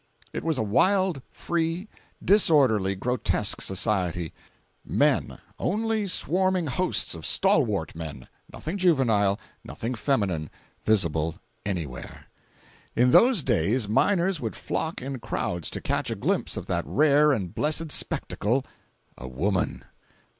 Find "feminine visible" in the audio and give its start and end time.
9.93-11.35